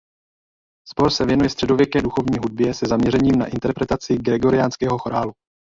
[0.89, 5.33] Sbor se věnuje středověké duchovní hudbě se zaměřením na interpretaci gregoriánského chorálu.